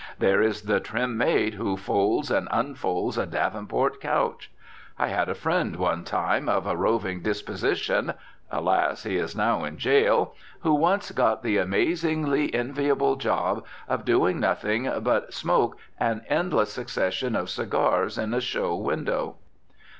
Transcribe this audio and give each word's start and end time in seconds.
There 0.17 0.41
is 0.41 0.63
the 0.63 0.79
trim 0.79 1.15
maid 1.15 1.53
who 1.53 1.77
folds 1.77 2.31
and 2.31 2.47
unfolds 2.49 3.19
a 3.19 3.27
Davenport 3.27 4.01
couch. 4.01 4.49
I 4.97 5.09
had 5.09 5.29
a 5.29 5.35
friend 5.35 5.75
one 5.75 6.03
time 6.03 6.49
of 6.49 6.65
a 6.65 6.75
roving 6.75 7.21
disposition 7.21 8.15
(alas! 8.49 9.03
he 9.03 9.17
is 9.17 9.35
now 9.35 9.63
in 9.63 9.77
jail) 9.77 10.33
who 10.61 10.73
once 10.73 11.11
got 11.11 11.43
the 11.43 11.59
amazingly 11.59 12.51
enviable 12.51 13.15
job 13.15 13.63
of 13.87 14.03
doing 14.03 14.39
nothing 14.39 14.91
but 15.03 15.35
smoke 15.35 15.77
an 15.99 16.23
endless 16.27 16.73
succession 16.73 17.35
of 17.35 17.51
cigars 17.51 18.17
in 18.17 18.33
a 18.33 18.41
show 18.41 18.75
window. 18.75 19.35